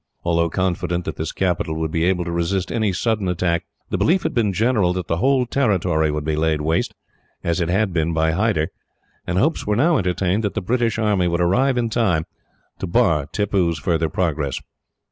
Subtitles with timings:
[0.23, 4.23] Although confident that this capital would be able to resist any sudden attack, the belief
[4.23, 6.95] had been general that the whole territory would be laid waste,
[7.43, 8.69] as it had been by Hyder;
[9.27, 12.25] and hopes were now entertained that the British army would arrive in time
[12.79, 14.59] to bar Tippoo's further progress.